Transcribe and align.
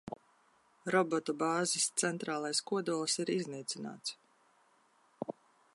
Robotu 0.95 1.35
bāzes 1.41 1.85
centrālais 2.03 2.63
kodols 2.71 3.19
ir 3.25 3.33
iznīcināts. 3.35 4.17